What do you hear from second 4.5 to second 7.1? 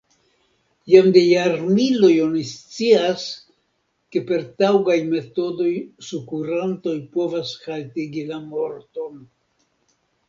taŭgaj metodoj sukurantoj